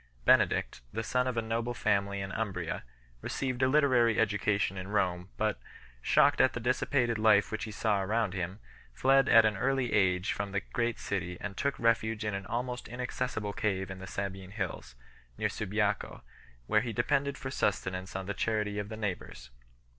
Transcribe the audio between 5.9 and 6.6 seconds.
shocked at the